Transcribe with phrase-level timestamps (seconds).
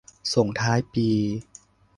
[0.33, 1.07] ส่งท้ายปี